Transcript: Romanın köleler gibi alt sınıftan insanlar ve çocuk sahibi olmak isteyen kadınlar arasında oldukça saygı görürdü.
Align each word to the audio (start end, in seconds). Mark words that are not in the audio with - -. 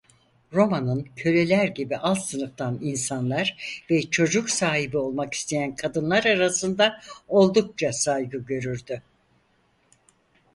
Romanın 0.53 1.07
köleler 1.15 1.67
gibi 1.67 1.97
alt 1.97 2.19
sınıftan 2.21 2.79
insanlar 2.81 3.81
ve 3.91 4.01
çocuk 4.01 4.49
sahibi 4.49 4.97
olmak 4.97 5.33
isteyen 5.33 5.75
kadınlar 5.75 6.25
arasında 6.25 7.01
oldukça 7.27 7.93
saygı 7.93 8.37
görürdü. 8.37 9.01